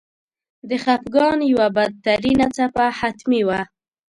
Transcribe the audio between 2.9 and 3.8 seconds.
حتمي وه.